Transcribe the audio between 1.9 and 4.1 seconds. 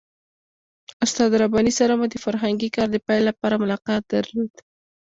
مو د فرهنګي کار د پیل لپاره ملاقات